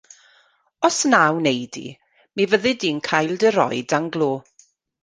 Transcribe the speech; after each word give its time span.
Os 0.87 0.97
na 1.11 1.19
wnei 1.35 1.61
di, 1.73 1.87
mi 2.35 2.43
fyddi 2.51 2.73
di'n 2.81 2.99
cael 3.11 3.31
dy 3.41 3.49
roi 3.57 3.79
dan 3.89 4.05
glo. 4.15 4.33